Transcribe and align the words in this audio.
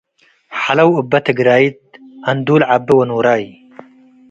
ሐለው 0.61 0.89
እበ 1.01 1.11
ትግረይት 1.25 1.79
እንዱል 2.31 2.61
ዐቤ 2.71 2.87
ወኖራይ 2.99 3.43